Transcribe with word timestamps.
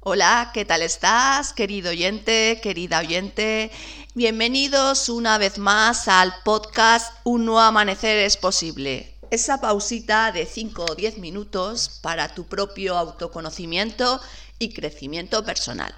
Hola, 0.00 0.52
¿qué 0.54 0.64
tal 0.64 0.82
estás, 0.82 1.52
querido 1.52 1.90
oyente, 1.90 2.60
querida 2.62 3.00
oyente? 3.00 3.72
Bienvenidos 4.14 5.08
una 5.08 5.38
vez 5.38 5.58
más 5.58 6.06
al 6.06 6.32
podcast 6.44 7.12
Un 7.24 7.44
nuevo 7.44 7.58
amanecer 7.58 8.16
es 8.18 8.36
posible. 8.36 9.12
Esa 9.32 9.60
pausita 9.60 10.30
de 10.30 10.46
5 10.46 10.86
o 10.90 10.94
10 10.94 11.18
minutos 11.18 11.98
para 12.00 12.32
tu 12.32 12.46
propio 12.46 12.96
autoconocimiento 12.96 14.20
y 14.60 14.72
crecimiento 14.72 15.44
personal. 15.44 15.92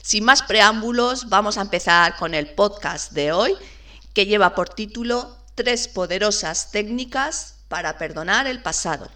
Sin 0.00 0.24
más 0.24 0.42
preámbulos, 0.42 1.28
vamos 1.28 1.58
a 1.58 1.62
empezar 1.62 2.16
con 2.16 2.32
el 2.32 2.54
podcast 2.54 3.12
de 3.12 3.32
hoy, 3.32 3.54
que 4.14 4.24
lleva 4.24 4.54
por 4.54 4.70
título 4.70 5.36
Tres 5.54 5.88
poderosas 5.88 6.70
técnicas 6.70 7.56
para 7.68 7.98
perdonar 7.98 8.46
el 8.46 8.62
pasado. 8.62 9.10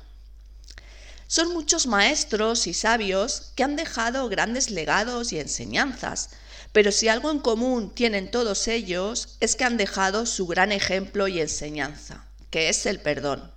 Son 1.30 1.52
muchos 1.52 1.86
maestros 1.86 2.66
y 2.66 2.74
sabios 2.74 3.52
que 3.54 3.62
han 3.62 3.76
dejado 3.76 4.28
grandes 4.28 4.68
legados 4.68 5.32
y 5.32 5.38
enseñanzas, 5.38 6.30
pero 6.72 6.90
si 6.90 7.06
algo 7.06 7.30
en 7.30 7.38
común 7.38 7.94
tienen 7.94 8.32
todos 8.32 8.66
ellos 8.66 9.36
es 9.38 9.54
que 9.54 9.62
han 9.62 9.76
dejado 9.76 10.26
su 10.26 10.48
gran 10.48 10.72
ejemplo 10.72 11.28
y 11.28 11.40
enseñanza, 11.40 12.24
que 12.50 12.68
es 12.68 12.84
el 12.84 12.98
perdón. 12.98 13.48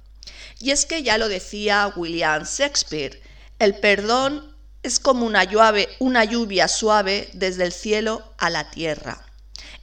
Y 0.59 0.70
es 0.70 0.86
que 0.86 1.02
ya 1.02 1.17
lo 1.17 1.28
decía 1.30 1.91
William 1.95 2.44
Shakespeare, 2.44 3.20
el 3.58 3.80
perdón 3.80 4.55
es 4.84 5.00
como 5.00 5.26
una, 5.26 5.44
lluvia 5.44 6.67
suave 6.67 7.28
desde 7.34 7.64
el 7.64 7.72
cielo 7.72 8.36
a 8.38 8.52
la 8.52 8.70
tierra. 8.70 9.26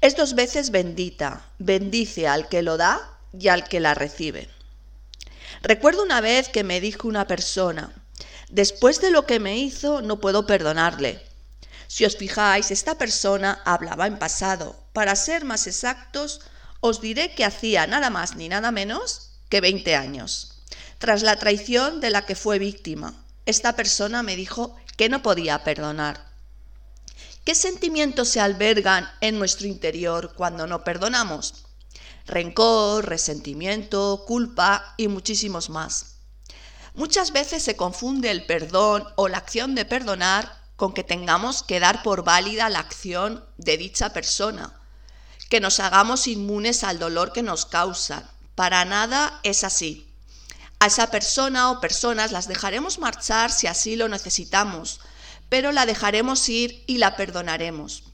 Es 0.01 0.15
dos 0.15 0.37
veces 0.37 0.71
bendita, 0.71 1.45
bendice 1.59 2.29
al 2.29 2.49
que 2.49 2.63
lo 2.63 2.77
da 2.77 3.19
y 3.37 3.49
al 3.49 3.65
que 3.65 3.81
la 3.81 3.95
recibe. 3.95 4.49
Recuerdo 5.63 6.03
una 6.03 6.21
vez 6.21 6.49
que 6.49 6.65
me 6.65 6.81
dijo 6.81 7.07
una 7.07 7.27
persona, 7.27 7.93
después 8.49 9.01
de 9.01 9.11
lo 9.11 9.27
que 9.27 9.41
me 9.41 9.59
hizo 9.59 10.01
no 10.01 10.19
puedo 10.19 10.47
perdonarle. 10.47 11.23
Si 11.87 12.05
os 12.05 12.17
fijáis, 12.17 12.71
esta 12.71 12.97
persona 12.97 13.61
hablaba 13.65 14.07
en 14.07 14.19
pasado. 14.19 14.77
Para 14.93 15.17
ser 15.17 15.45
más 15.45 15.67
exactos, 15.67 16.41
os 16.81 17.01
diré 17.01 17.35
que 17.35 17.45
hacía 17.45 17.87
nada 17.87 18.11
más 18.11 18.37
ni 18.37 18.49
nada 18.49 18.71
menos 18.71 19.33
que 19.51 19.61
20 19.61 19.97
años. 19.97 20.63
Tras 20.99 21.23
la 21.23 21.37
traición 21.37 22.01
de 22.01 22.11
la 22.11 22.25
que 22.25 22.37
fue 22.37 22.59
víctima, 22.59 23.15
esta 23.45 23.75
persona 23.77 24.23
me 24.23 24.37
dijo 24.37 24.77
que 24.97 25.09
no 25.09 25.23
podía 25.23 25.63
perdonar. 25.65 26.31
¿Qué 27.45 27.55
sentimientos 27.55 28.29
se 28.29 28.41
albergan 28.41 29.11
en 29.21 29.39
nuestro 29.39 29.67
interior 29.67 30.35
cuando 30.35 30.67
no 30.67 30.85
perdonamos? 30.85 31.67
Rencor, 32.27 33.07
resentimiento, 33.07 34.25
culpa 34.27 34.95
y 34.97 35.09
muchísimos 35.09 35.71
más. 35.71 36.17
Muchas 36.95 37.33
veces 37.33 37.63
se 37.63 37.77
confunde 37.77 38.31
el 38.31 38.47
perdón 38.47 39.05
o 39.17 39.29
la 39.29 39.39
acción 39.39 39.75
de 39.75 39.85
perdonar 39.85 40.61
con 40.77 40.93
que 40.93 41.05
tengamos 41.05 41.63
que 41.63 41.79
dar 41.79 42.03
por 42.03 42.25
válida 42.25 42.69
la 42.69 42.81
acción 42.81 43.45
de 43.59 43.77
dicha 43.77 44.13
persona, 44.13 44.81
que 45.49 45.61
nos 45.61 45.79
hagamos 45.79 46.27
inmunes 46.27 46.85
al 46.85 46.99
dolor 46.99 47.33
que 47.33 47.43
nos 47.43 47.67
causan. 47.67 48.29
Para 48.55 48.85
nada 48.85 49.41
es 49.43 49.63
así. 49.63 50.11
A 50.79 50.87
esa 50.87 51.11
persona 51.11 51.71
o 51.71 51.81
personas 51.81 52.33
las 52.33 52.49
dejaremos 52.49 52.99
marchar 52.99 53.53
si 53.53 53.67
así 53.67 53.97
lo 53.97 54.09
necesitamos, 54.09 55.01
pero 55.51 55.73
la 55.73 55.85
dejaremos 55.85 56.49
ir 56.49 56.83
y 56.87 56.99
la 56.99 57.17
perdonaremos. 57.17 58.05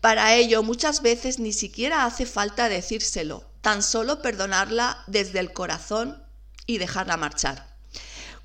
Para 0.00 0.34
ello 0.34 0.62
muchas 0.62 1.02
veces 1.02 1.38
ni 1.38 1.52
siquiera 1.52 2.04
hace 2.04 2.26
falta 2.26 2.68
decírselo, 2.68 3.49
tan 3.60 3.82
solo 3.82 4.22
perdonarla 4.22 5.02
desde 5.06 5.38
el 5.40 5.52
corazón 5.52 6.22
y 6.66 6.78
dejarla 6.78 7.16
marchar. 7.16 7.70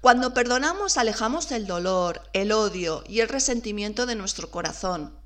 Cuando 0.02 0.34
perdonamos 0.34 0.98
alejamos 0.98 1.52
el 1.52 1.66
dolor, 1.66 2.22
el 2.34 2.52
odio 2.52 3.04
y 3.08 3.22
el 3.22 3.30
resentimiento 3.30 4.06
de 4.06 4.16
nuestro 4.16 4.52
corazón. 4.52 5.18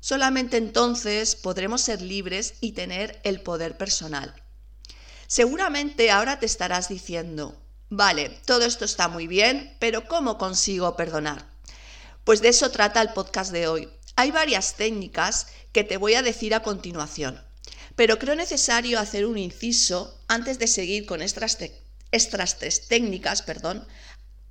Solamente 0.00 0.56
entonces 0.56 1.36
podremos 1.36 1.80
ser 1.80 2.02
libres 2.02 2.54
y 2.60 2.72
tener 2.72 3.18
el 3.24 3.40
poder 3.40 3.76
personal. 3.76 4.34
Seguramente 5.26 6.10
ahora 6.10 6.38
te 6.38 6.46
estarás 6.46 6.88
diciendo, 6.88 7.56
vale, 7.88 8.28
todo 8.44 8.64
esto 8.64 8.84
está 8.84 9.08
muy 9.08 9.26
bien, 9.26 9.74
pero 9.80 10.06
¿cómo 10.06 10.38
consigo 10.38 10.96
perdonar? 10.96 11.46
Pues 12.24 12.42
de 12.42 12.48
eso 12.48 12.70
trata 12.70 13.00
el 13.02 13.12
podcast 13.12 13.52
de 13.52 13.68
hoy. 13.68 13.88
Hay 14.16 14.30
varias 14.30 14.74
técnicas 14.74 15.48
que 15.72 15.82
te 15.82 15.96
voy 15.96 16.14
a 16.14 16.22
decir 16.22 16.54
a 16.54 16.62
continuación. 16.62 17.42
Pero 17.96 18.18
creo 18.18 18.34
necesario 18.34 19.00
hacer 19.00 19.26
un 19.26 19.38
inciso 19.38 20.22
antes 20.28 20.58
de 20.58 20.66
seguir 20.66 21.06
con 21.06 21.22
estas, 21.22 21.58
tres 21.58 22.88
técnicas, 22.88 23.42
perdón. 23.42 23.86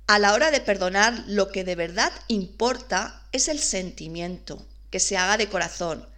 A 0.08 0.18
la 0.18 0.34
hora 0.34 0.50
de 0.50 0.60
perdonar, 0.60 1.24
lo 1.26 1.50
que 1.50 1.64
de 1.64 1.74
verdad 1.74 2.12
importa 2.28 3.26
es 3.32 3.48
el 3.48 3.58
sentimiento, 3.58 4.66
que 4.90 5.00
se 5.00 5.16
haga 5.16 5.36
de 5.36 5.48
corazón, 5.48 6.08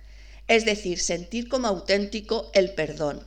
es 0.46 0.64
decir, 0.64 0.98
sentir 0.98 1.48
como 1.48 1.68
auténtico 1.68 2.50
el 2.54 2.74
perdón, 2.74 3.26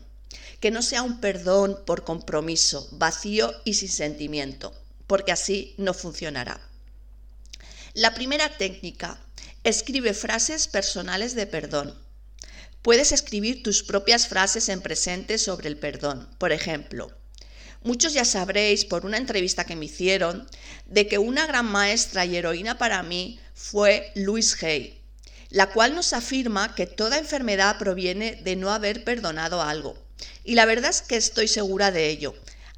que 0.59 0.71
no 0.71 0.81
sea 0.81 1.03
un 1.03 1.19
perdón 1.19 1.79
por 1.85 2.03
compromiso, 2.03 2.89
vacío 2.91 3.53
y 3.63 3.75
sin 3.75 3.89
sentimiento, 3.89 4.73
porque 5.07 5.31
así 5.31 5.73
no 5.77 5.93
funcionará. 5.93 6.59
La 7.93 8.13
primera 8.13 8.57
técnica, 8.57 9.19
escribe 9.63 10.13
frases 10.13 10.67
personales 10.67 11.35
de 11.35 11.45
perdón. 11.45 12.10
Puedes 12.81 13.11
escribir 13.11 13.61
tus 13.61 13.83
propias 13.83 14.27
frases 14.27 14.67
en 14.67 14.81
presente 14.81 15.37
sobre 15.37 15.67
el 15.67 15.77
perdón. 15.77 16.27
Por 16.39 16.51
ejemplo, 16.51 17.11
muchos 17.83 18.13
ya 18.13 18.25
sabréis 18.25 18.85
por 18.85 19.05
una 19.05 19.17
entrevista 19.17 19.65
que 19.65 19.75
me 19.75 19.85
hicieron 19.85 20.47
de 20.87 21.07
que 21.07 21.19
una 21.19 21.45
gran 21.45 21.67
maestra 21.67 22.25
y 22.25 22.35
heroína 22.35 22.79
para 22.79 23.03
mí 23.03 23.39
fue 23.53 24.11
Louise 24.15 24.65
Hay, 24.65 24.99
la 25.51 25.69
cual 25.69 25.93
nos 25.93 26.13
afirma 26.13 26.73
que 26.73 26.87
toda 26.87 27.19
enfermedad 27.19 27.77
proviene 27.77 28.37
de 28.37 28.55
no 28.55 28.71
haber 28.71 29.03
perdonado 29.03 29.61
algo. 29.61 29.95
Y 30.43 30.55
la 30.55 30.65
verdad 30.65 30.89
es 30.89 31.03
que 31.03 31.17
estoy 31.17 31.47
segura 31.47 31.91
de 31.91 32.09
ello. 32.09 32.33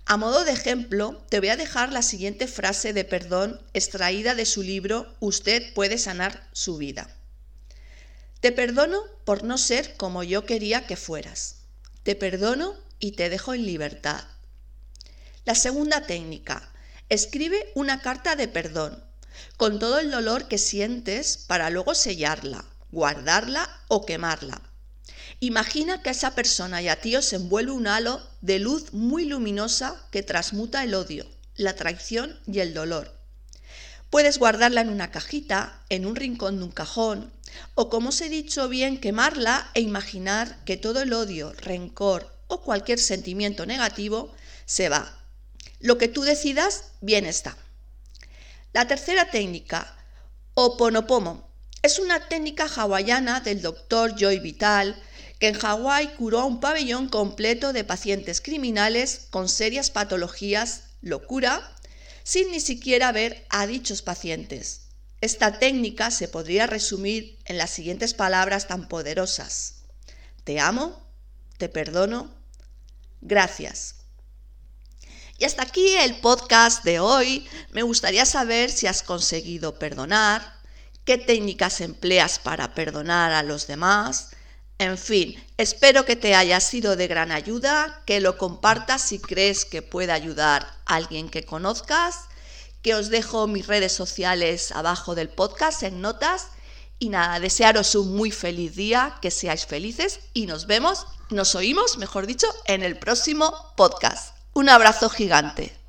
A 0.05 0.17
modo 0.17 0.43
de 0.43 0.51
ejemplo, 0.51 1.23
te 1.29 1.39
voy 1.39 1.47
a 1.47 1.55
dejar 1.55 1.93
la 1.93 2.01
siguiente 2.01 2.47
frase 2.47 2.91
de 2.91 3.05
perdón 3.05 3.61
extraída 3.73 4.35
de 4.35 4.45
su 4.45 4.63
libro 4.63 5.15
Usted 5.21 5.73
puede 5.73 5.97
sanar 5.97 6.49
su 6.51 6.75
vida. 6.75 7.09
Te 8.43 8.51
perdono 8.51 9.01
por 9.23 9.45
no 9.45 9.57
ser 9.57 9.95
como 9.95 10.21
yo 10.21 10.45
quería 10.45 10.85
que 10.85 10.97
fueras. 10.97 11.59
Te 12.03 12.13
perdono 12.13 12.75
y 12.99 13.13
te 13.13 13.29
dejo 13.29 13.53
en 13.53 13.65
libertad. 13.65 14.25
La 15.45 15.55
segunda 15.55 16.01
técnica. 16.01 16.69
Escribe 17.07 17.71
una 17.73 18.01
carta 18.01 18.35
de 18.35 18.49
perdón, 18.49 19.01
con 19.55 19.79
todo 19.79 19.97
el 19.97 20.11
dolor 20.11 20.49
que 20.49 20.57
sientes 20.57 21.37
para 21.37 21.69
luego 21.69 21.95
sellarla, 21.95 22.65
guardarla 22.91 23.81
o 23.87 24.05
quemarla. 24.05 24.61
Imagina 25.39 26.01
que 26.01 26.09
a 26.09 26.11
esa 26.11 26.35
persona 26.35 26.81
y 26.81 26.89
a 26.89 26.99
ti 26.99 27.15
os 27.15 27.31
envuelve 27.31 27.71
un 27.71 27.87
halo 27.87 28.21
de 28.41 28.59
luz 28.59 28.91
muy 28.91 29.23
luminosa 29.23 30.05
que 30.11 30.21
transmuta 30.21 30.83
el 30.83 30.95
odio, 30.95 31.25
la 31.55 31.77
traición 31.77 32.37
y 32.45 32.59
el 32.59 32.73
dolor. 32.73 33.17
Puedes 34.09 34.37
guardarla 34.37 34.81
en 34.81 34.89
una 34.89 35.11
cajita, 35.11 35.81
en 35.87 36.05
un 36.05 36.17
rincón 36.17 36.57
de 36.57 36.65
un 36.65 36.71
cajón, 36.71 37.31
o 37.75 37.89
como 37.89 38.09
os 38.09 38.21
he 38.21 38.29
dicho 38.29 38.69
bien, 38.69 38.99
quemarla 38.99 39.69
e 39.73 39.81
imaginar 39.81 40.63
que 40.65 40.77
todo 40.77 41.01
el 41.01 41.13
odio, 41.13 41.53
rencor 41.53 42.33
o 42.47 42.61
cualquier 42.61 42.99
sentimiento 42.99 43.65
negativo 43.65 44.33
se 44.65 44.89
va. 44.89 45.17
Lo 45.79 45.97
que 45.97 46.07
tú 46.07 46.21
decidas, 46.21 46.91
bien 47.01 47.25
está. 47.25 47.57
La 48.73 48.87
tercera 48.87 49.29
técnica, 49.29 49.95
Oponopomo, 50.53 51.47
es 51.81 51.99
una 51.99 52.27
técnica 52.29 52.65
hawaiana 52.65 53.41
del 53.41 53.61
doctor 53.61 54.15
Joy 54.15 54.39
Vital 54.39 54.95
que 55.39 55.49
en 55.49 55.59
Hawái 55.59 56.15
curó 56.15 56.39
a 56.39 56.45
un 56.45 56.61
pabellón 56.61 57.09
completo 57.09 57.73
de 57.73 57.83
pacientes 57.83 58.39
criminales 58.39 59.27
con 59.29 59.49
serias 59.49 59.91
patologías, 59.91 60.83
locura, 61.01 61.75
sin 62.23 62.51
ni 62.51 62.61
siquiera 62.61 63.11
ver 63.11 63.45
a 63.49 63.67
dichos 63.67 64.01
pacientes. 64.01 64.82
Esta 65.23 65.57
técnica 65.57 66.11
se 66.11 66.27
podría 66.27 66.67
resumir 66.67 67.39
en 67.45 67.57
las 67.57 67.69
siguientes 67.69 68.13
palabras 68.13 68.67
tan 68.67 68.89
poderosas. 68.89 69.75
Te 70.43 70.59
amo, 70.59 71.01
te 71.57 71.69
perdono, 71.69 72.29
gracias. 73.21 73.95
Y 75.37 75.45
hasta 75.45 75.63
aquí 75.63 75.95
el 75.95 76.17
podcast 76.17 76.83
de 76.83 76.99
hoy. 76.99 77.47
Me 77.71 77.83
gustaría 77.83 78.25
saber 78.25 78.69
si 78.69 78.85
has 78.85 79.01
conseguido 79.01 79.79
perdonar, 79.79 80.59
qué 81.05 81.17
técnicas 81.17 81.79
empleas 81.79 82.37
para 82.37 82.73
perdonar 82.73 83.31
a 83.31 83.43
los 83.43 83.65
demás. 83.65 84.31
En 84.77 84.97
fin, 84.97 85.41
espero 85.55 86.03
que 86.03 86.17
te 86.17 86.35
haya 86.35 86.59
sido 86.59 86.97
de 86.97 87.07
gran 87.07 87.31
ayuda, 87.31 88.03
que 88.05 88.19
lo 88.19 88.37
compartas 88.37 89.01
si 89.01 89.19
crees 89.19 89.63
que 89.63 89.81
puede 89.81 90.11
ayudar 90.11 90.63
a 90.85 90.95
alguien 90.95 91.29
que 91.29 91.45
conozcas 91.45 92.27
que 92.83 92.93
os 92.93 93.09
dejo 93.09 93.47
mis 93.47 93.65
redes 93.65 93.93
sociales 93.93 94.71
abajo 94.71 95.15
del 95.15 95.29
podcast 95.29 95.81
en 95.83 96.01
notas. 96.01 96.49
Y 96.99 97.09
nada, 97.09 97.39
desearos 97.39 97.95
un 97.95 98.15
muy 98.15 98.29
feliz 98.29 98.75
día, 98.75 99.17
que 99.21 99.31
seáis 99.31 99.65
felices 99.65 100.19
y 100.33 100.45
nos 100.45 100.67
vemos, 100.67 101.07
nos 101.29 101.55
oímos, 101.55 101.97
mejor 101.97 102.27
dicho, 102.27 102.47
en 102.65 102.83
el 102.83 102.99
próximo 102.99 103.73
podcast. 103.75 104.35
Un 104.53 104.69
abrazo 104.69 105.09
gigante. 105.09 105.82